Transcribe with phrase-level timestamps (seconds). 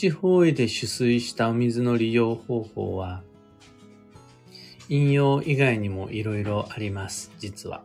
[0.00, 3.22] 基方位で取水したお水の利用方法は、
[4.88, 7.82] 飲用以外にもいろいろあります、実は。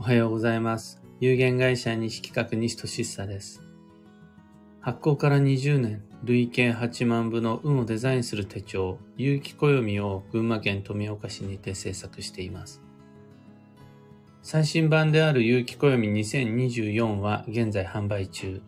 [0.00, 1.00] おはようございます。
[1.20, 3.62] 有限会社西企画西俊久です。
[4.80, 12.82] 発行から20年、累計8万部の運をデザインする手帳、有機暦を群馬県富岡市にて制作しています。
[14.42, 18.60] 最新版である有機暦2024は現在販売中。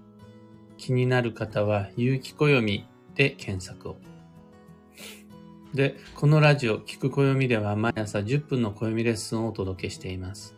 [0.82, 3.96] 気になる方は有機暦で検索を。
[5.72, 10.56] で、このラジオ、聞く暦では毎朝10分の暦レッスンをお届けしています。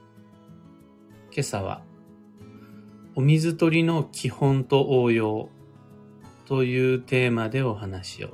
[1.30, 1.82] 今朝は、
[3.14, 5.50] お水取りの基本と応用
[6.46, 8.30] というテーマでお話を。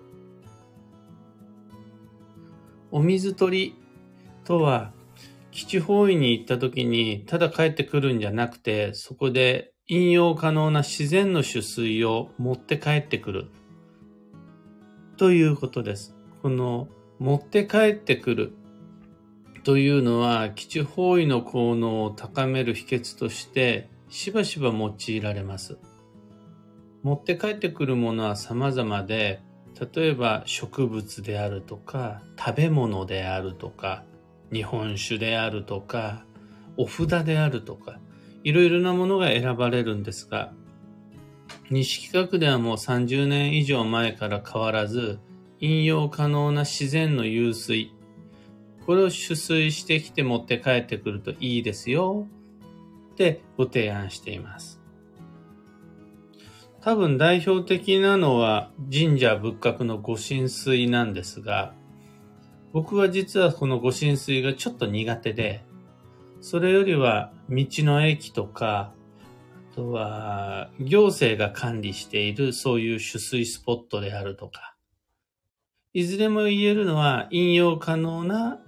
[2.93, 3.77] お水取り
[4.45, 4.93] とは、
[5.51, 13.51] 基地方位に行った時にただ帰ってくるんじゃなくて、そこで飲用可能な自然の取水を持って帰ってくる
[15.17, 16.15] ということです。
[16.43, 16.87] この
[17.19, 18.53] 持って帰ってくる
[19.65, 25.77] というのは基地方位の効能を高める秘訣としてしばしば用いられます。
[27.03, 29.43] 持って帰ってくるものは様々で、
[29.93, 34.05] 例えば植物であるとか、食べ物であるとか、
[34.53, 36.25] 日本酒であるとか、
[36.77, 37.99] お札であるとか、
[38.45, 40.53] いろいろなものが選ばれるんですが、
[41.71, 45.19] 西企画ではもう30年以上前から変わらず、
[45.61, 47.93] 飲用可能な自然の湧水、
[48.87, 52.27] これを取水してきて持って帰ってくるといいですよ、
[53.13, 54.81] ってご提案しています。
[56.81, 61.75] 多分代表的なのは神社仏閣の御神水なんですが、
[62.73, 65.63] 僕は実はこの御神水がちょっと苦手で、
[66.41, 68.93] それよりは道の駅とか、
[69.73, 74.75] あとは行政が管理しているそういう取水スポットであるとか、
[75.93, 78.59] いずれも言えるのは飲用可能な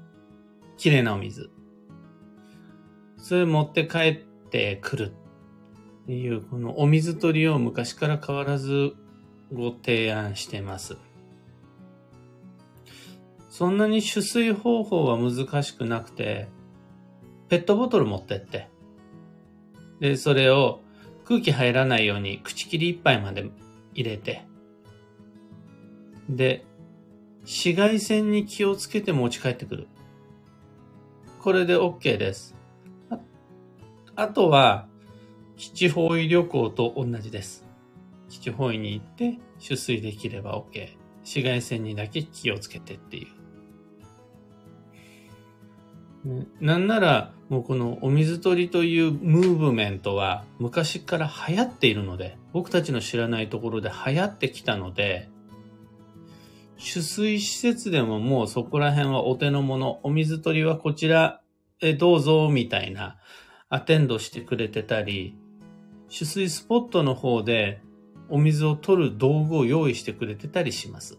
[0.76, 1.50] 綺麗なお水。
[3.16, 5.12] それ持って帰ってくる
[6.02, 8.94] っていう、このお水取りを昔から変わらず
[9.52, 10.96] ご提案してます。
[13.48, 16.48] そんなに取水方法は難しくなくて、
[17.52, 18.70] ペットボトル持ってって、
[20.00, 20.80] で、それを
[21.26, 23.50] 空気入らないように口切り一杯まで
[23.92, 24.46] 入れて、
[26.30, 26.64] で、
[27.42, 29.88] 紫外線に気をつけて持ち帰ってくる。
[31.42, 32.54] これで OK です。
[33.10, 33.18] あ
[34.16, 34.88] あとは、
[35.58, 37.66] 基地方位旅行と同じです。
[38.30, 40.96] 基地方位に行って取水できれば OK。
[41.20, 43.41] 紫外線にだけ気をつけてっていう。
[46.60, 55.28] なんなら、もうこのお水取りというムーブメントは昔から流行っているので、僕たちの知らないところで流行ってきたので、
[56.78, 61.40] 取水施設でももうそこら辺はお手の物、お水取りはこちら
[61.80, 63.18] へどうぞみたいな
[63.68, 65.36] アテンドしてくれてたり、
[66.08, 67.80] 取水スポットの方で
[68.28, 71.18] お水を取る道具を用意してくれてたりします。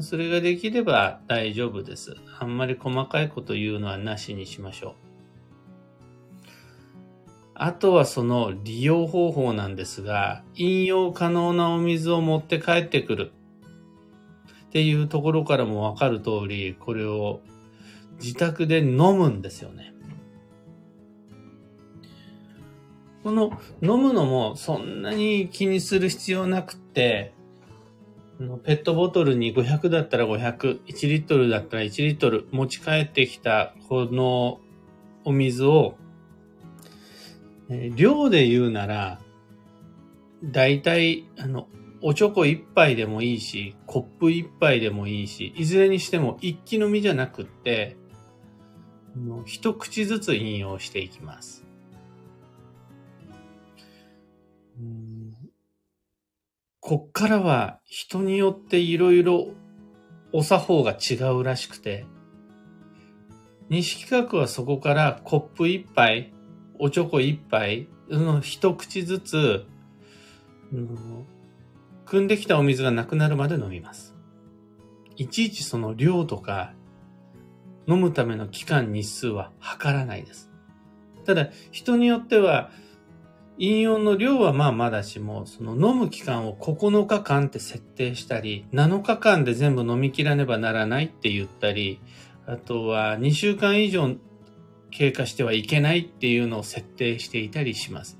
[0.00, 2.16] それができれば大丈夫です。
[2.38, 4.94] あんまり細かいこと言うのはなしにしましょう。
[7.54, 13.32] あとはその利用方法なんですが、飲用可能なお水を持って帰ってくる
[14.66, 17.40] っていうところからもわかる通り、これを
[18.20, 19.94] 自宅で飲むんですよね。
[23.22, 27.32] この飲むのもそんなに気にする必要なくって、
[28.38, 34.60] ペットボトルに500だったら500、1リットルだったら1リットル持ち帰ってきたこの
[35.24, 35.96] お水を、
[37.94, 39.20] 量で言うなら、
[40.42, 41.68] だいたい、あの、
[42.02, 47.96] おちょこ一杯でもいいし、コップ一杯でもいいし、いずれにしても一気飲みじゃなくって、
[49.46, 51.63] 一口ずつ飲用していきます。
[56.86, 59.48] こっからは人によっていろいろ
[60.34, 62.04] お作法が違うらしくて、
[63.70, 66.34] 西企画はそこからコップ一杯、
[66.78, 69.64] おちょこ一杯、の一口ずつ、
[70.74, 71.26] うん
[72.04, 74.14] 汲んできたお水がなくなるまで飲みます。
[75.16, 76.74] いちいちその量とか、
[77.88, 80.50] 飲むための期間日数は測らないです。
[81.24, 82.70] ただ、人によっては、
[83.56, 92.00] 飲用の量はまあまだしも、その飲む期間を9日間って設定したり、7日間で全部飲み切らねばならないって言ったり、
[92.46, 94.16] あとは2週間以上
[94.90, 98.18] 経過してはいけないっていうのを設定していたりします。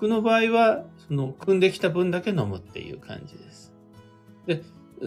[0.00, 3.72] 僕の場合は、その、汲んできた分だけ飲むっていう感じです。
[4.46, 4.62] で、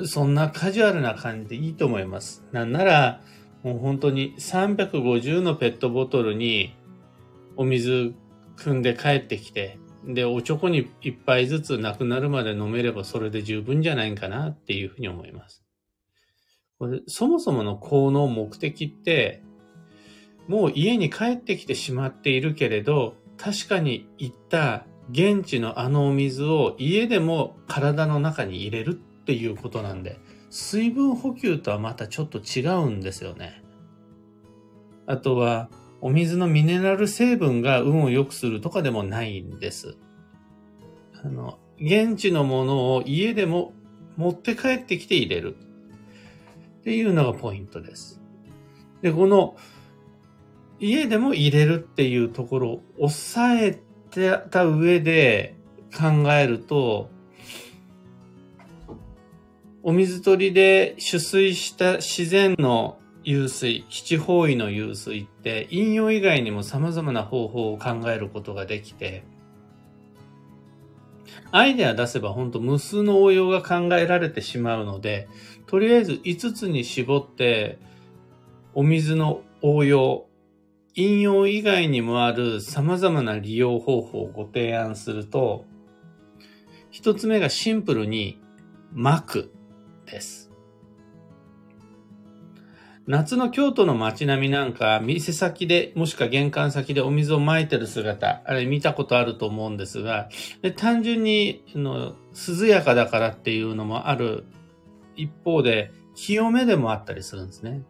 [0.05, 2.43] そんなカジュアルな感じでいいと思います。
[2.51, 3.21] なんなら、
[3.63, 6.73] もう本当に350のペットボトルに
[7.61, 8.15] お水
[8.57, 15.63] 汲んで帰ってきて、で、おちょこに一杯ずつなくなるまで飲めればそれで十分じゃないかなっていうふうに思います。
[16.79, 19.43] これそもそもの効能目的って、
[20.47, 30.17] もう家に帰ってきてしまっているけれど、確かに行った現地のあのお水を家でも体の中に入れるっていうことなんで、
[30.49, 33.61] 水分補給とはまたちょっと違うんですよね。
[35.05, 35.69] あとは、
[36.01, 39.97] お水のミネラル成分が運を良くするとかでもないんです。
[41.23, 43.73] あの、現地のものを家でも
[44.17, 45.55] 持って帰ってきて入れる。
[46.81, 48.19] っていうのがポイントです。
[49.03, 49.55] で、この
[50.79, 55.55] 家でも入れるっていうところを抑えてた上で
[55.95, 57.11] 考えると、
[59.83, 69.23] お水取りで取水した自然の湧水、基地方位の湧水って飲用以外にも様々な方法を考えることができて、
[71.51, 75.27] アイデア出せば本当無数の応用が考えられてしまうので、
[75.67, 77.77] とりあえず5つに絞って、
[78.73, 80.27] お水の応用、
[80.95, 85.65] 飲用以外にもある様々な利用方法をご提案すると、
[86.89, 88.39] 一つ目がシンプルに
[88.93, 89.53] 巻く
[90.05, 90.40] です。
[93.11, 100.29] 夏の京都の街並みなんか、店先で、もしくは玄関先でお水を撒いてる姿、あれ見たことあると思うんですが、
[100.61, 104.45] で単純にの涼やかだからっていうのもある
[105.17, 107.83] 一方で、清めでもあったりするんですね。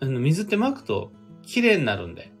[0.00, 1.10] あの水って撒くと
[1.40, 2.34] 綺麗になるんで。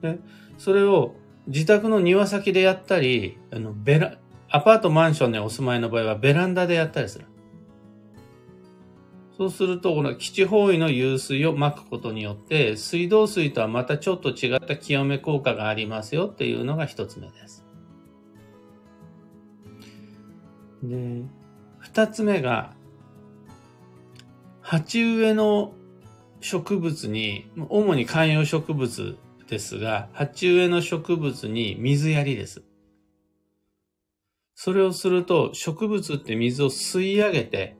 [0.00, 0.20] で、
[0.58, 1.16] それを
[1.48, 4.18] 自宅の庭先でやったり、あの、ベラ、
[4.48, 7.26] アパートマンションにお住まいの場合はベランダでやったりする。
[9.36, 17.66] そうすると、この基地方位の湧水を撒くことによって、水道水とはまたちょっと違った清め効果がありますよっていうのが一つ目です。
[20.82, 21.22] で、
[21.78, 22.74] 二つ目が、
[24.62, 25.74] 鉢植えの
[26.40, 29.18] 植物に、主に観葉植物
[29.48, 32.62] ですが、鉢植えの植物に水やりです。
[34.54, 37.76] それをすると植物って水を吸い上げて、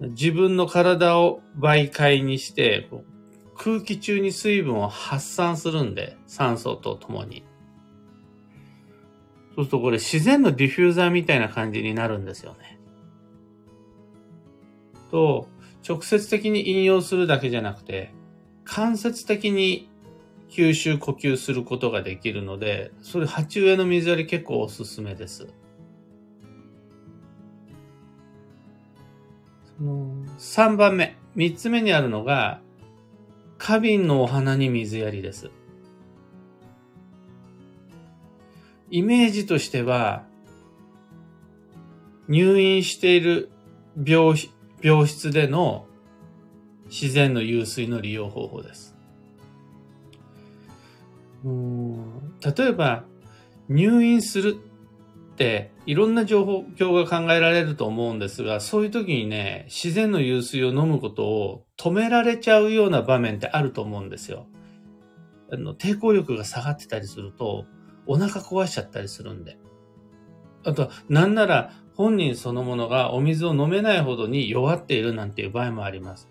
[0.00, 2.88] 自分の体を媒介にして、
[3.56, 7.42] 空気中に水分を発散するんで、酸素とともに。
[9.56, 12.78] そうするとこれ自然のディフューザーみたいな感じになるんですよね。
[15.10, 15.48] と、
[15.86, 18.12] 直接的に引用するだけじゃなくて、
[18.64, 19.90] 間接的に
[20.48, 25.48] 吸収呼吸することができるので、それ鉢植えの水やり結構おすすめです。
[29.80, 32.60] 3番目、3つ目にあるのが、
[33.58, 35.50] 花瓶のお花に水やりです。
[38.90, 40.24] イメージとしては、
[42.28, 43.50] 入院している
[44.04, 44.34] 病
[44.82, 45.86] 病室での
[46.86, 48.96] 自然の湧水の利用方法です。
[51.44, 53.04] 例えば、
[53.68, 54.56] 入院する
[55.38, 64.48] っていろんな情報が考えられると思うんですが、そういう時にね、自然の湧水を飲むことを止められちゃうような場面ってあると思うんですよ。
[65.52, 67.66] あの抵抗力が下がってたりすると、
[68.06, 69.58] お腹壊しちゃったりするんで。
[70.64, 76.28] あとは、なんなら本人そのものがお水を飲めないほどに弱っているなんていう場合もあります。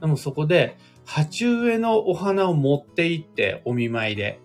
[0.00, 4.40] でもそこで、鉢植えのお花を持って行ってお見舞いで。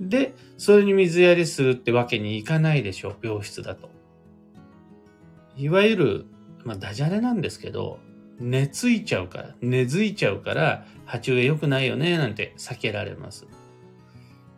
[0.00, 3.90] で、それに水やりするってわけにいかないでしょう、病室だと。
[5.56, 6.26] いわゆる、
[6.64, 7.98] まあ、ダジャレなんですけど、
[8.38, 13.46] 寝ついちゃうから、寝づいちゃうから、鉢植え良くないよね、なんて避けられます。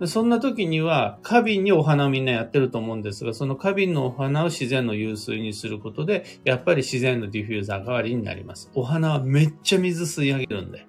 [0.04, 8.70] そんな時には、花瓶にお花をみんなやってると思うんですが、その花瓶のお花を自然の湧水にすることで、やっぱり自然のディフューザー代わりになります。
[8.74, 10.86] お花はめっちゃ水吸い上げるんで。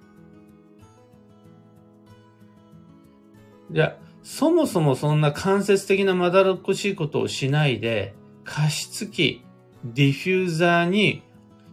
[3.70, 9.42] じゃあ、そもそもそんな間接的なまどろっこしいことをしないで、加湿器、
[9.82, 11.22] ディフューザーに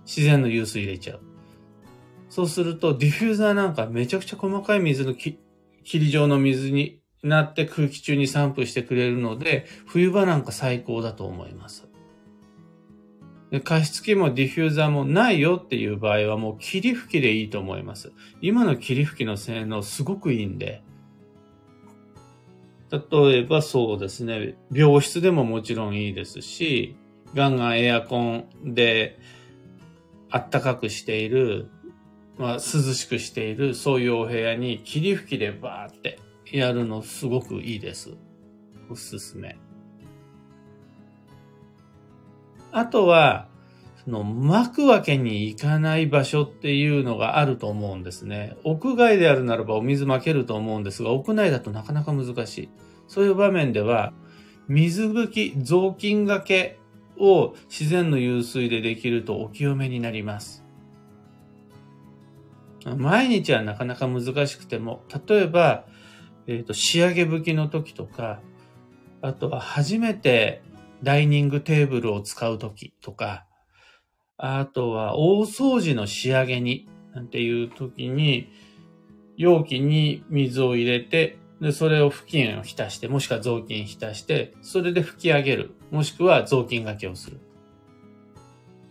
[0.06, 1.20] 自然の湧水入れちゃう。
[2.30, 5.38] そうすると、ディフューザーなんかめちゃくちゃ細かい水のき
[5.84, 11.90] 霧状の水になって空気中に散布してくれるので、冬場なんか最高だと思います。
[13.52, 18.14] で加湿器もディフューザーもないよっていう場合はもう霧吹きでいいと思います。
[18.40, 20.85] 今の霧吹きの性能すごくいいんで、
[23.12, 26.96] 例えばそうですね、病室でももちろんいいですし、
[27.34, 29.20] ガンガンエアコンで
[30.30, 31.70] あったかくしている、
[32.38, 36.20] まあ、涼しくしている、そういうお部屋に霧吹きでバーって
[36.52, 38.14] やるのすごくいいです。
[38.90, 39.58] おすすめ。
[42.72, 43.48] あとは、
[44.08, 48.56] の巻くわけにいかない場所っていうのがあると思うんですね。
[48.64, 52.70] 屋外であるならばお水巻けると思うんですが、屋内だとなかなか難しい。
[53.08, 54.14] そういう場面では、
[54.68, 56.80] 水拭き、雑巾がけ
[57.18, 60.64] を自然の湧水でできるとお清めになります。
[62.98, 65.86] 毎日はなかなか難しくても、例えば、
[66.48, 68.42] えっ、ー、と、仕上げ拭きの時とか、
[69.22, 70.62] あとは初めて
[71.02, 73.45] ダイニングテーブルを使う時とか、
[74.38, 78.50] あとは大掃除の仕上げに、なんていう時に、
[79.38, 85.76] 容器に水を入れて、で、それを布巾を浸して、もしくは雑巾浸して、それで拭き上げる。
[85.92, 87.40] もしくは雑巾掛けをする。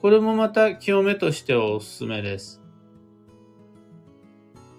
[0.01, 2.63] これもまた清めとしてはおすすめです。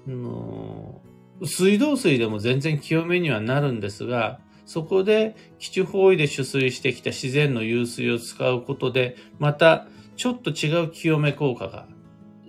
[0.08, 1.02] の
[1.44, 11.88] 水道水でも全然清めにはなるんですが、そこで基地方位で取水してきた自然の湧水を使うことで、またちょっと違う清め効果が、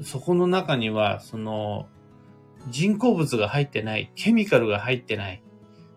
[0.03, 1.89] そこの中には、その、
[2.69, 5.43] 人工物が入ってない、ケミカルが入ってない、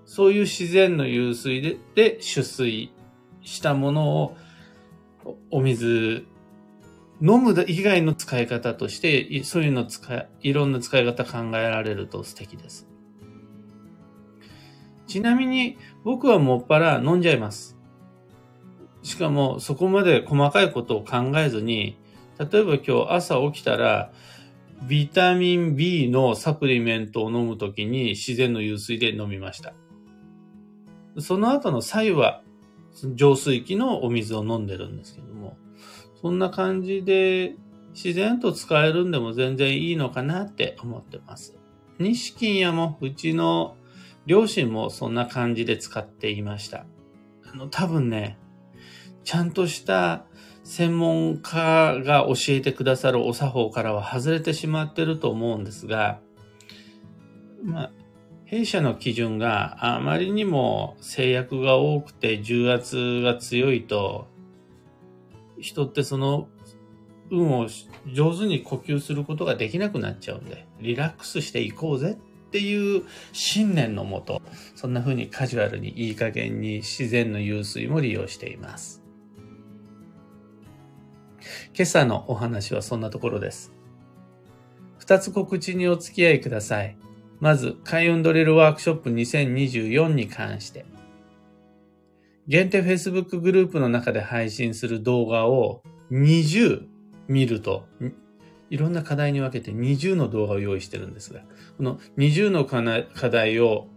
[0.05, 2.91] そういう自然の湧水でで取水
[3.41, 4.37] したものを、
[5.51, 6.25] お水、
[7.21, 12.87] 飲む以外の使い方として、そういうの使い、いろんな使い方考えられると素敵です。
[15.09, 17.78] ちなみに僕はもっぱら飲んじゃいます。
[19.03, 21.97] しかもそこまで細かいことを考えずに、
[22.37, 24.11] 例えば今日朝起きたら、
[24.87, 29.73] ビタミン B のサプリメントを飲むときに自然の湧水で飲みました。
[31.19, 32.41] その後の際は
[33.13, 35.57] 浄水器のお水を飲んでるんですけども、
[36.21, 37.55] そんな感じで
[37.93, 41.57] 自然と使えるんでも全然いいのかなって思ってます。
[41.99, 43.75] 錦屋もうちの
[44.25, 46.85] 両親もそんな感じで使っていました。
[47.51, 48.37] あの、多分ね、
[49.29, 50.25] ちゃんとした
[50.63, 56.19] 専門家が教えてくださるお作法からは外れてしまってると思うんですが、
[57.63, 57.91] まあ、
[58.45, 64.25] 弊社の基準があまりにも制約が多くて重圧が強いと、
[65.59, 66.47] 人ってその
[67.29, 67.67] 運を
[68.11, 74.41] 上手に呼吸することができなくなっちゃうんで、リラックスしていこうぜっていう信念のもと、
[74.73, 78.98] そんな風にカジュアルにいい加減に自然の湧水も利用しています。
[81.75, 83.73] 今朝のお話はそんなところです。
[84.97, 86.97] 二つ告知にお付き合いください。
[87.39, 90.85] まず、開運ドリルワークショップ2024に関して。
[92.47, 96.85] 限定 Facebook グループの中で配信する動画を20
[97.27, 97.85] 見ると、
[98.69, 101.41] いろんな課題に分けて20の動画を用意してるんですが、
[101.77, 103.87] この20の課題を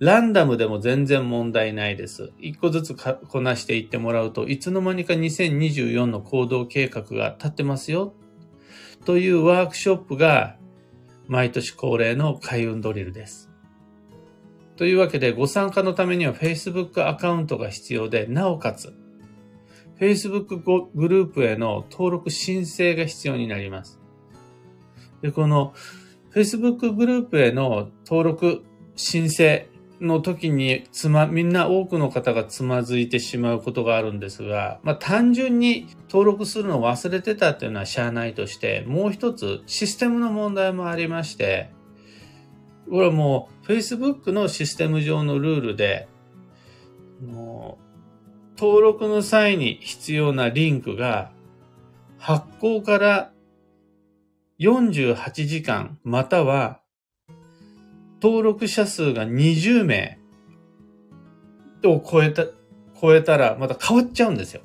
[0.00, 2.32] ランダムでも全然問題ないです。
[2.38, 8.14] 一個ずつこなしていってもらうといつの間にか2024の行動計画が立ってますよ。
[9.04, 10.56] というワークショップが
[11.26, 13.50] 毎年恒例の開運ドリルです。
[14.76, 18.94] というわけでご参加のためには Facebook アカウントが必要で、なおかつ
[19.98, 20.58] Facebook
[20.94, 23.98] グループへの登録申請が必要になります。
[25.22, 25.74] で、この
[26.32, 28.62] Facebook グループへの登録
[28.94, 29.66] 申請
[30.00, 41.70] の時につま、みんな多くの方がつまずいてしまうことがあるんですが、まあ単純に登録するのを忘れてたっていうのはしゃあないとして、もう一つシステムの問題もありまして、
[42.88, 46.08] これはもう Facebook のシステム上のルールで、
[47.26, 47.78] も
[48.56, 51.30] う登録の際に必要なリンクが
[52.18, 53.32] 発行から
[54.60, 56.80] 48時間または
[58.20, 60.18] 登録者数が20名
[61.84, 62.46] を超えた、
[63.00, 64.62] 超えたらまた変わっちゃうんですよ。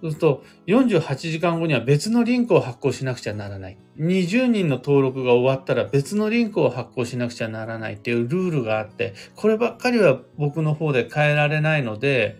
[0.00, 3.78] そうすると、48時間後には別のリンクを発行しなくちゃならない。
[3.98, 12.36] 20人の登録が終わったら別のリンクを発行しなくちゃならないっていうルールがあって、こればっかりは僕の方で変えられないので、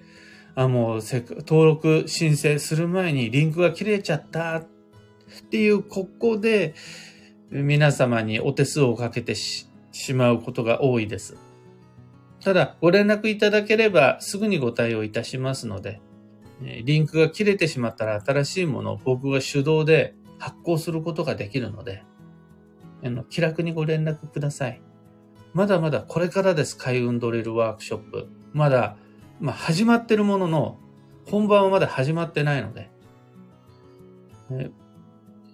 [0.54, 4.66] あ、もう登録申請する前にリンクが切れちゃったっ
[5.50, 6.75] ていう、ここで、
[7.62, 9.68] 皆様にお手数をかけてし
[10.12, 11.37] まうことが多いです。
[12.40, 16.00] ただ、ご連絡いただければすぐにご対応いたしますので、
[16.61, 22.04] リンクが切れてしまったら新しいものを僕が手動で発行することができるので、
[23.30, 24.82] 気楽にご連絡ください。
[25.52, 28.28] まだまだこれからです、開運ドリルワークショップ。
[28.52, 28.96] まだ、
[29.40, 30.78] まあ、始まってるものの、
[31.26, 32.90] 本番はまだ始まってないので。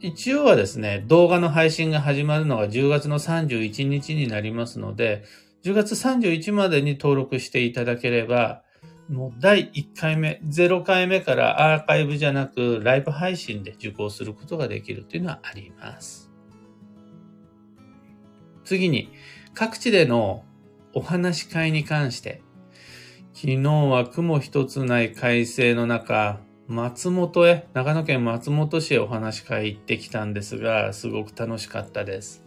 [0.02, 5.25] 一応はですね、動画の配信が始まるのが10月の31日になりますので、
[5.62, 8.62] 10月31までに登録していただければ、
[9.11, 16.30] もう第1回目、0回目からアーカイブじゃなくライブ配信で受講することができるというのはあります。
[18.64, 19.12] 次に、
[19.52, 20.45] 各地での
[20.95, 22.40] お話し会に関して、
[23.35, 23.59] 昨日
[23.90, 26.40] は雲一つない快晴の中、
[26.71, 32.45] 松本へ、長野県松本市へお話し会行ってきたんですが、すごく楽しかったです。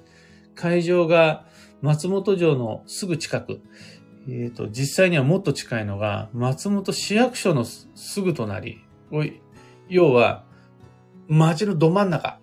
[0.55, 1.45] 会場が
[1.81, 3.59] 松本城のすぐ近く、
[4.29, 8.79] えっ、ー、と、実際にはもっと近いのが、松本市役所のすぐ隣。
[9.89, 10.45] 要は、
[11.27, 12.39] 街のど真ん中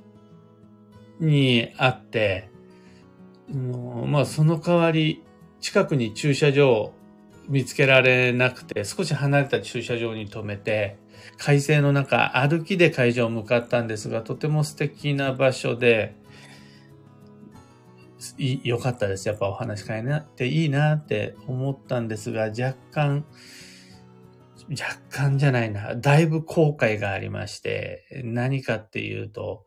[1.19, 2.51] にあって、
[4.07, 5.23] まあ、その代わり、
[5.61, 6.93] 近くに駐車場を
[7.49, 10.99] 見つけられなくて、少し離れた駐車場に停めて、
[11.37, 16.15] 快晴の中、歩きで会場を向かったんですが、とても素敵な場所で、
[18.39, 19.29] 良かったです。
[19.29, 23.25] やっぱお話し会になっていいなって思ったんですが、若干、
[24.71, 29.67] 若干じゃないな、だいぶ後悔がありまして、何かっていうと、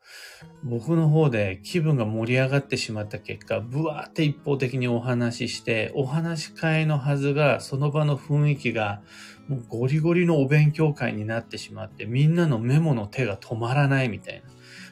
[0.64, 9.02] 僕の方で気分が盛り上がってしまった結果、ブワーって一方的にお話しして、お話し会のはずが、その場の雰囲気が、
[9.50, 14.42] もうゴリゴリのお勉強会になってしまって、みんなのメモの手が止まらないみたいな。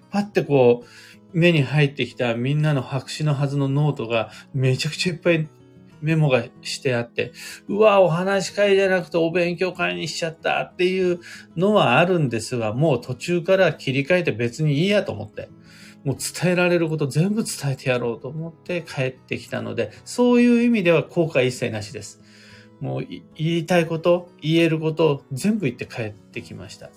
[0.10, 0.88] パってこう、
[1.34, 5.48] 目に入ってきたみんなの白紙のはずのノートがめちゃくちゃいっぱい
[6.01, 7.31] メモがしてあって、
[7.67, 11.20] うわ、お話し会じゃなくてお勉強会にしちゃったっていう
[11.55, 15.50] のはあるんですが、もう途中から切り替えて別にいいやと思って、
[16.03, 22.22] もう伝えられること全部伝えてやろうと思って帰ってきたので、そういう意味では後悔一切なしです。
[22.79, 26.90] もう言いたいこと、言えることを全部言って帰ってきました。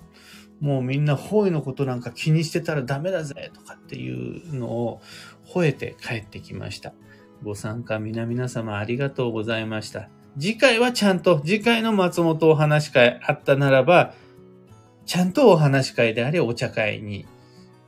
[0.61, 5.03] もうみんな方位のことなんか気にしてたらダメだぜとかっていうのを
[5.47, 6.95] 吠えて帰ってきました。
[7.45, 10.09] ご参加皆々様ありがとうございました。
[10.37, 14.15] 次回はちゃんと、次回の松本お話会あったならば、
[15.07, 17.27] ちゃんとお話会でありお茶会に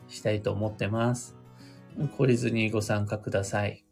[0.09, 1.35] したいと思ってます。
[1.99, 3.83] 懲りずにご参加ください。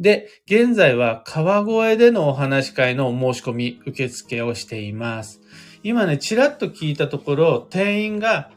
[0.00, 1.60] で、現在は川
[1.92, 5.40] 越でのお話会の申し込み受付をしています。
[5.84, 8.50] 今ね、ちらっと聞いたところ、定員が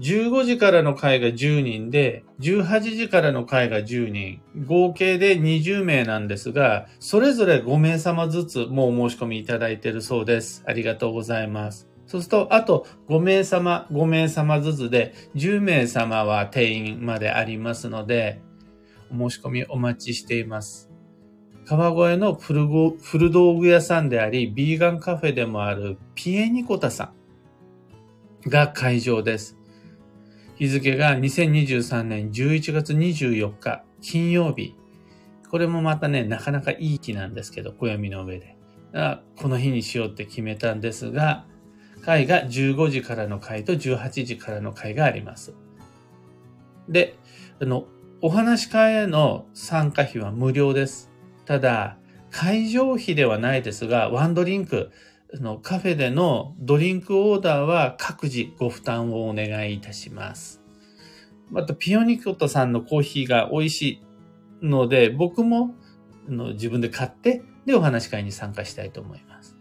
[0.00, 10.64] 15時からの会が10人で、18時からの会が10人、合計で20名なんですが、それぞれ5名様ずつもうお申し込みいただいているそうです。
[10.66, 11.86] ありがとうございます。
[12.06, 18.40] そうすると、あと5名様、5名様ずつで、10名様は定員までありますので、
[19.12, 20.90] お申し込みお待ちしています。
[21.66, 22.66] 川越の古
[23.30, 27.12] 道具屋さんであり、ビーガンカフェでもあるピエニコタさ
[28.46, 29.59] んが会場です。
[30.60, 34.76] 日付が2023年11月24日金曜日。
[35.50, 38.58] これもまたね、なかなかいい日なんですけど、暦の上で。
[39.36, 41.46] この日にしようって決めたんですが、
[42.02, 45.54] 会が15時からの会と18時からの会があります。
[46.90, 47.16] で、
[47.58, 47.86] あの、
[48.20, 51.10] お話し会への参加費は無料です。
[51.46, 51.96] ただ、
[52.30, 54.90] 会場費ではないですが、ワンドリンク、
[55.34, 60.60] のカフェでのドリンクオーダーは各自ご負担をお願いいたします。
[61.50, 63.82] また、ピオニコトさんのコーヒーが美味し
[64.62, 65.74] いので、僕も
[66.28, 69.56] の自分で買って、で、お話し会に参加したいと思います。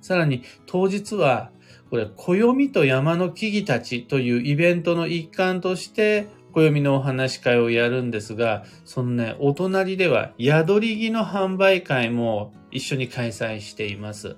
[0.00, 1.50] さらに、当日は、
[1.90, 14.36] これ、暦と山の木々たちというイベントの一環として、暦のお話し会をやるんですが、そのね、お隣では宿り木の販売会も一緒に開催しています。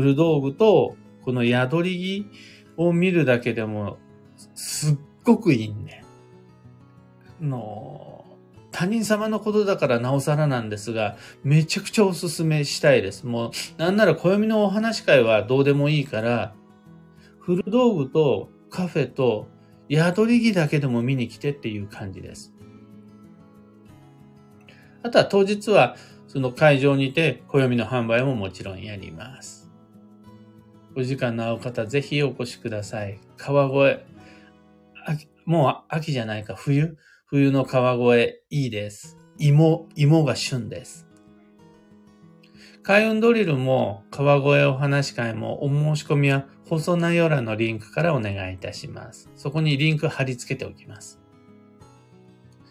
[0.00, 2.24] 古道具とこの宿り
[2.76, 3.98] 木を見るだけでも
[4.54, 6.04] すっごくいいんで。
[7.40, 8.24] の、
[8.70, 13.26] 他人様のことだからなおさらなんですが、めちゃくちゃおすすめしたいです。
[13.26, 16.54] もう、なんなら暦のお話会はどうでもいいから、
[17.40, 19.48] 古道具とカフェと
[19.90, 22.54] 宿り木だけでも見に来てっていう感じです。
[25.02, 25.96] あとは当日は
[26.28, 29.67] その会場にて暦の販売ももちろんやります。
[30.98, 33.20] お時間の合う方ぜひお越しください。
[33.36, 34.00] 川越。
[35.44, 36.96] もう秋じゃないか、冬？
[37.26, 39.16] 冬の川越いいです。
[39.38, 41.06] 芋、芋が旬です。
[42.82, 49.30] 開運ドリルも川越お話会もお申し込みは細なよらのリンクからお願いいたします。
[49.36, 51.20] そこにリンク貼り付けておきます。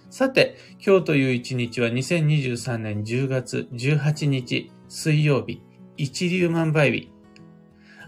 [0.09, 5.61] さて、今日という一日は2023年10月18日水曜日、
[5.95, 7.09] 一粒万倍日。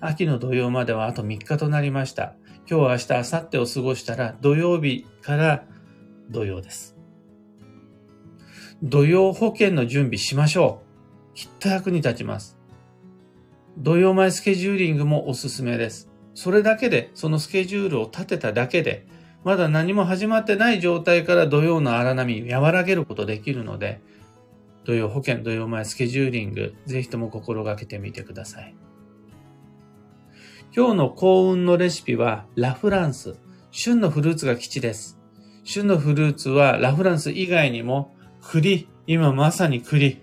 [0.02, 2.36] 秋の土曜まではあと3日となりました。
[2.70, 5.66] 今日、明日、明後日を過ごしたら土曜日から
[6.30, 6.96] 土曜です。
[8.82, 10.82] 土曜保険の準備しましょ
[11.34, 11.36] う。
[11.36, 12.58] きっと役に立ちます。
[13.78, 16.10] 土曜前スケジューリングもおすすめです。
[16.34, 19.06] それだけで、そのスケジュールを立てただけで、
[19.44, 24.02] まだ何も始まってない状態から土曜の荒波和らげることできるので、
[24.86, 28.76] 土曜保険、土曜前スケジューリング、ぜひとも心がけてみてください。
[30.72, 33.38] 今日の幸運のレシピはラフランス。
[33.72, 35.20] 旬のフルーツが基地です。
[35.64, 40.22] 旬のフルーツはラフランス以外にも栗、今まさに栗、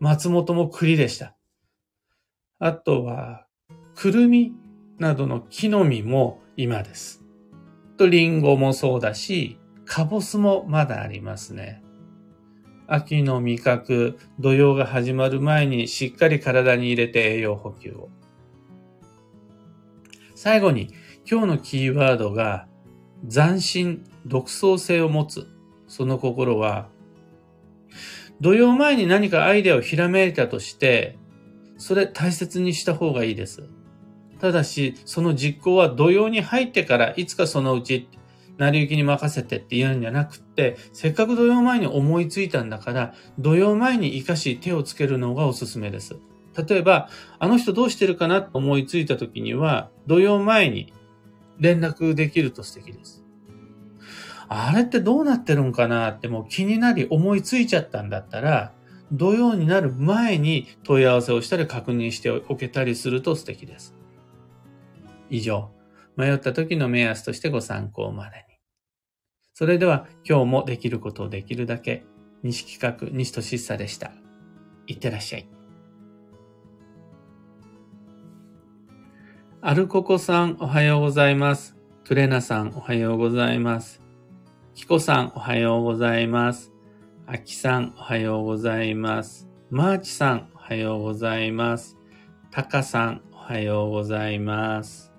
[0.00, 1.36] 松本も栗でした。
[2.58, 3.46] あとは、
[3.94, 4.52] くるみ
[4.98, 7.22] などの木の実も今です。
[7.96, 11.84] と、リンゴもそうだし、カボスもまだありますね。
[12.88, 18.08] 秋の味覚、土曜が始まる前にしっかり体に入れて栄養補給を。
[20.44, 20.90] 最後に、
[21.24, 22.66] 今日のキーワードが、
[23.32, 25.48] 斬新、独創性を持つ。
[25.88, 26.90] その心は、
[28.42, 31.16] 土曜前に何かアイデアをひらめいたとして、
[31.78, 33.70] それ大切にした方がいいです。
[34.38, 38.10] ただし、その実行は土曜に入ってからいつかそのうち、
[38.58, 46.16] 成り行きに任せてって言うんじゃなくって、せっかく土曜前に思いついたんだから、土曜前に活かし手をつけるのがおすすめです。
[46.56, 50.92] 例えば、あの人どうしてるかなと思いついた時には、土曜前に
[51.58, 53.24] 連絡できると素敵です。
[54.48, 58.72] あれってどうなってるんかなってもう気になり思いついちゃったんだったら、
[59.12, 63.94] 土曜になる前に問い合わせをしたり確認しておけたりすると素敵です。
[65.30, 65.70] 以上、
[66.16, 68.42] 迷った時の目安としてご参考までに。
[69.52, 72.04] それでは今日もできることをできるだけ、
[72.42, 74.12] 西企画、西俊久でした。
[74.86, 75.53] いってらっしゃい。
[79.66, 81.74] アルココさんおはようございます。
[82.04, 84.02] トレナさんおはようございます。
[84.74, 86.70] キコさんおはようございます。
[87.26, 89.48] アキさんおはようございます。
[89.70, 91.96] マーチさんおはようございます。
[92.50, 95.14] タカさんおはようございます。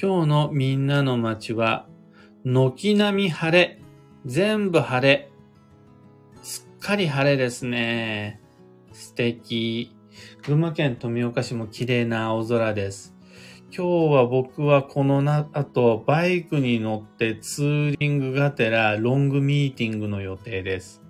[0.00, 1.88] 今日のみんなの街は、
[2.44, 3.82] 軒並み晴れ。
[4.26, 5.32] 全部晴れ。
[6.40, 8.40] すっかり晴れですね。
[8.92, 9.95] 素敵。
[10.42, 13.16] 群馬県富岡市も綺麗な青空です。
[13.76, 21.02] 今日は僕はこのな、あと、バイクに乗ってツーリングがてらロングミーティングの予定です。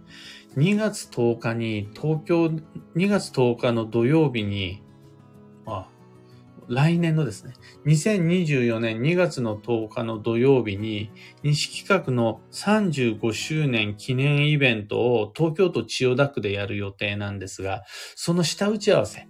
[0.56, 4.82] 2月10日に、東京、2月10日の土曜日に、
[6.68, 7.54] 来年のですね、
[7.86, 11.10] 2024年2月の10日の土曜日に、
[11.42, 19.28] 西企画の35周年記念イベントを東京都千代田区でやる予定なんですが、その下打ち合わせ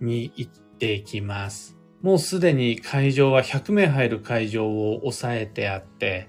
[0.00, 1.76] に行ってきます。
[2.00, 6.28] もうすでに会場は100名入る会場を抑えてあって、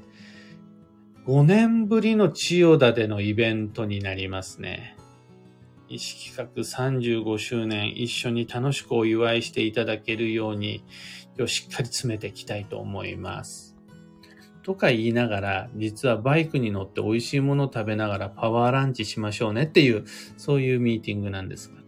[1.28, 4.98] 5年ぶりの千代田でのイベントになりますね。
[5.91, 10.86] 意識企画35周年一緒に楽しくお祝いしていただけるように、
[11.38, 13.75] 今日しっかり詰めていきたいと思います。
[14.63, 20.06] とか言いながら、実はバイクに乗って美味しいものを食べながらパワーランチしましょうねっていう、
[20.38, 21.82] そういうミーティングなんですが。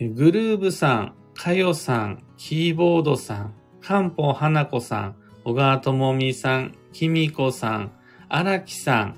[0.00, 7.92] グルーブさん、かよさん、キーボードさん、かんぽうはなこさん、小川ともみさん、きみこさん、
[8.30, 9.16] 荒木さん、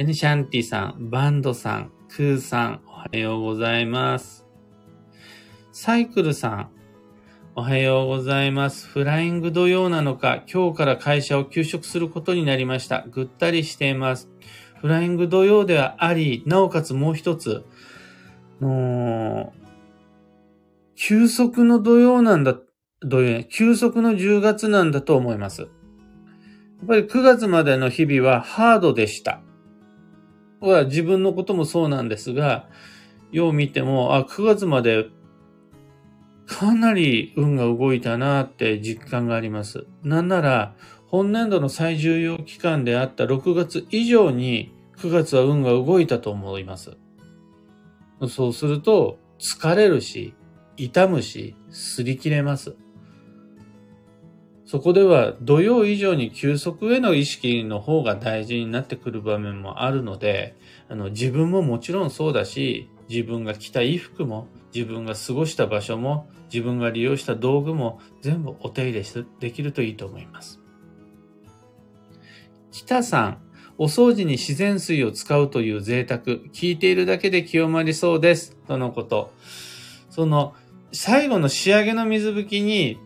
[0.00, 4.46] エニシャンティさん、バンドさん、クーさん、おはようございます。
[5.72, 6.70] サイクルさん、
[7.56, 8.86] おはようございます。
[8.86, 13.06] フライング土曜なのか、今日から会社を休職することになりました。
[13.10, 14.30] ぐったりしています。
[14.80, 17.64] フライング土曜ではあり、なおかつもう一つ、
[18.60, 19.52] の
[20.94, 22.56] 休息の土曜なんだ、
[23.00, 25.62] 土曜、休息の10月なんだと思います。
[25.62, 25.70] やっ
[26.86, 29.42] ぱり9月までの日々はハードでした。
[30.60, 32.68] は自分のこともそうなんですが、
[33.30, 35.06] よう見ても、あ、9月まで
[36.46, 39.86] かなり運が動いたなって実感があります。
[40.02, 40.74] なんなら、
[41.06, 46.96] 本年度の最重要期間であった6月以上に9月は運が動いたと思います。
[48.28, 50.34] そうすると疲れるし、
[50.76, 52.76] 痛むし、擦り切れます。
[54.68, 60.58] そこでは土曜以上に休息への意識の方が大事になってくる場面もあるので、
[60.90, 69.04] あの自分ももちろんそうだし、自分が着た衣服も、自分が過ごした場所も、自分が利用した道具も全部お手入れ
[69.40, 70.60] できるといいと思います。
[72.70, 73.38] 北さん、
[73.78, 76.20] お掃除に自然水を使うという贅沢、
[76.52, 78.54] 聞いているだけで清まりそうです。
[78.66, 79.32] とのこと。
[80.10, 80.52] その、
[80.92, 82.98] 最後の仕上げの水拭きに、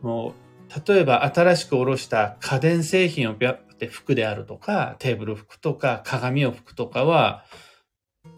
[0.00, 0.41] もう、
[0.86, 7.44] 例えば新しくおろした家電製品をビャって服であるとか、テーブル服とか、鏡を拭くとかは、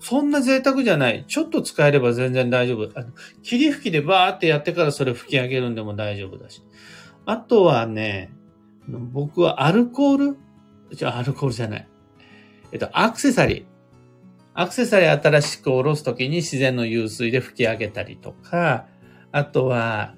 [0.01, 1.25] そんな贅沢じゃない。
[1.29, 2.90] ちょっと使えれば全然大丈夫。
[2.99, 6.62] あの霧吹きでバーってやってからそれ吹き上げるんでも大丈夫だし。
[7.27, 8.33] あとはね、
[8.88, 10.37] 僕はアルコール？
[10.92, 11.88] じゃアルコールじゃない。
[12.73, 13.64] えっと、アクセサリー。
[14.55, 18.87] アクセサリー新しく下ろすときに自然の湧水で吹き上げたりとか、
[19.33, 20.14] あとは、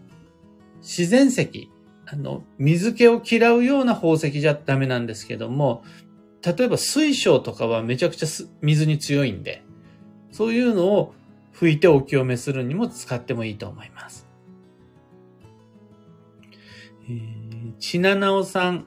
[0.81, 1.71] 自然石。
[2.07, 5.83] あの、水気を嫌うような宝石じゃダメなんですけども、
[6.43, 8.29] 例えば水晶とかはめちゃくちゃ
[8.61, 9.65] 水に強いんで、
[10.31, 11.15] そういうのを
[11.53, 14.29] 拭いてお清めするにも使ってもいいと思います。
[17.09, 18.87] えー、ちななおさん。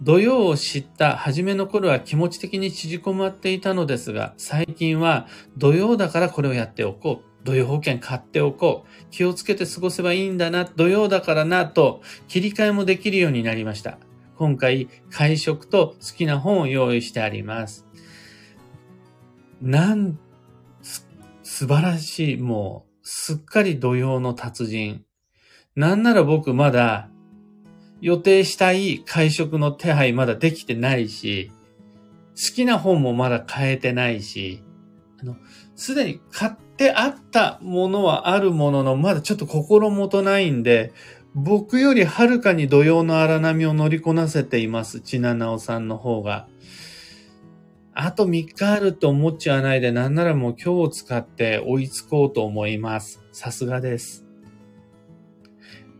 [0.00, 7.31] 土曜を知った初めの頃は気持ち的に縮こまっていたのですが、最近は土曜だからこれをやっておこう。
[7.44, 9.06] 土曜保険買っておこう。
[9.10, 10.64] 気をつけて過ごせばいいんだな。
[10.64, 11.66] 土曜だからな。
[11.66, 13.98] と切り替えもできるようになりました。
[14.36, 17.86] 今回、会食と好きな本を用意してあります。
[19.60, 20.18] なん、
[20.82, 21.08] す
[21.42, 22.36] 素晴らしい。
[22.36, 25.04] もう、すっかり土曜の達人。
[25.74, 27.08] なんなら僕まだ
[28.00, 31.50] 予定したい会食の手配まだできてないし、
[32.30, 34.62] 好きな本もまだ変えてないし、
[35.20, 35.36] あの、
[35.76, 40.92] すでに買ってあったものはあるものの、まだちょっと心もとないんで、
[41.34, 46.48] 僕よりはるかに土曜の荒波を乗りこなせています、ちななおさんの方が。
[47.94, 53.22] あと3日あると思っちゃわないで、なんならもう今日を使って追いつこうと思います。
[53.32, 54.24] さすがです。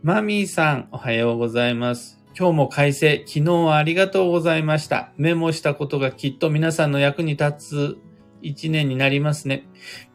[0.01, 2.19] マミーさん、おはようございます。
[2.37, 5.13] 今日も快晴、昨日はありがとうございました。
[5.17, 7.97] メモしたことがきっと皆さんの役に立つ
[8.43, 9.65] 一年になりますね。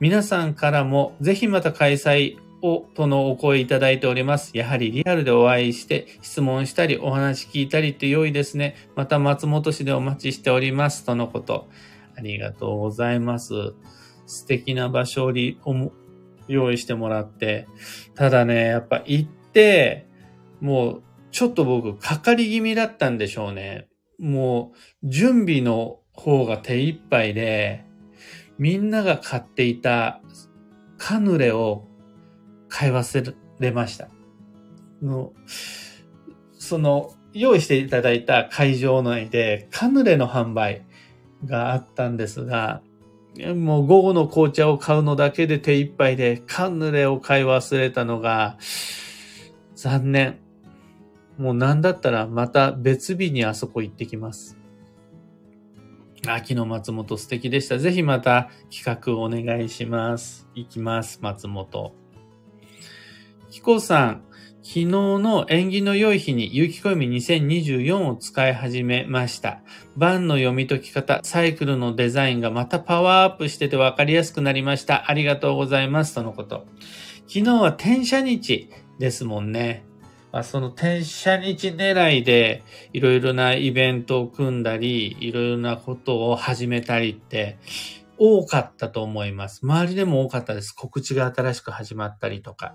[0.00, 4.56] 皆さんからもぜひまた開催をとのお声いただいております。
[4.56, 8.76] やはりリアルでお会いして質問したりお話聞いたりって良いですね。
[8.96, 11.04] また松本市でお待ちしております。
[11.04, 11.68] とのこと。
[12.16, 13.74] ありがとうございます。
[14.26, 15.32] 素敵な場所を
[16.48, 17.68] 用意してもらって。
[18.14, 20.06] ただね、やっぱ行って、
[20.60, 23.88] もう、ちょっと僕、かかり気味だったんでしょうね。
[24.18, 27.84] もう、準備の方が手一杯で、
[28.58, 30.20] みんなが買っていた
[30.96, 31.86] カヌレを
[32.68, 34.08] 買い忘れました。
[35.02, 35.32] の
[36.58, 40.84] その、用意していただいた会場内でカヌレの販売
[41.44, 42.82] があったんですが、
[43.54, 48.58] もう午後の紅茶を買うのだけで手一杯でカヌレを買い忘れたのが、
[49.76, 50.40] 残念。
[51.36, 54.57] もうなんだったらまた別日にあそこ行ってきます。
[56.34, 57.78] 秋の松本素敵でした。
[57.78, 60.48] ぜひまた企画お願いします。
[60.54, 61.94] 行きます、松本。
[63.50, 64.24] キコさん、
[64.62, 69.62] 昨日の縁起の良い日に有機暦2024を使い始めました。
[69.96, 75.10] 番の読み解き方、サイクルのデザインがまたパワーアップしてて分かりやすくなりました。
[75.10, 76.14] ありがとうございます。
[76.14, 76.66] とのこと。
[77.26, 79.87] 昨日は転写日ですもんね。
[80.32, 82.62] まあ、その転写日狙いで
[82.92, 87.58] いろいろなイベントを組んだり、いろいろなことを始めたりって
[88.18, 89.60] 多かったと思います。
[89.62, 90.72] 周りでも多かったです。
[90.72, 92.74] 告知が新しく始まったりとか。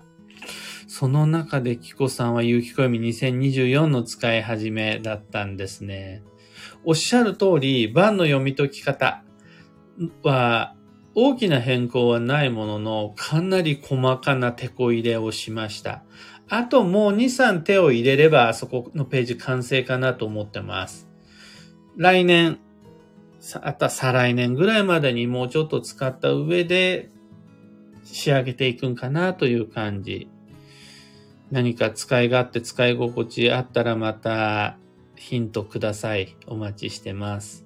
[0.86, 6.22] その中でキコさんは有機暦2024の使い始めだったんですね。
[6.84, 9.22] おっしゃる通り、番の読み解き方
[10.22, 10.74] は
[11.14, 16.02] 大きな変更はないものの、かなり細かな手こ入れをしました。
[16.48, 21.08] あともう2、3手を入れれば、そこのページ完成かなと思ってます。
[21.96, 22.58] 来年、
[23.62, 27.10] あとは再来年ぐらいまでにもうちょっと使った上で
[28.04, 30.28] 仕上げていくんかなという感じ。
[31.50, 34.78] 何か使い勝手、使い心地あったらまた
[35.16, 36.36] ヒントください。
[36.46, 37.64] お待ちしてます。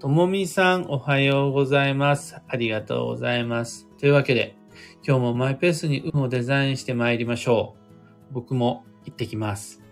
[0.00, 2.36] ともみさん、おはようございます。
[2.46, 3.88] ありがとうございます。
[3.98, 4.56] というわけで、
[5.06, 7.77] 今日もマイペースに運をデザインして参りましょう。
[8.30, 9.87] 僕も行ってきます。